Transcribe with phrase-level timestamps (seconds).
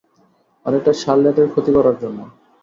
[0.65, 2.19] আর এটা শার্লেটের ক্ষতি করার জন্য।